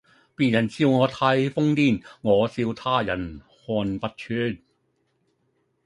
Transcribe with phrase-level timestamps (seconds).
[0.35, 4.57] 別人笑我太瘋癲，我笑他人看不穿